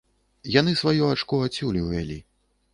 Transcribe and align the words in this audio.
Яны 0.59 0.73
сваё 0.81 1.11
ачко 1.17 1.43
адсюль 1.51 1.81
увялі. 1.85 2.21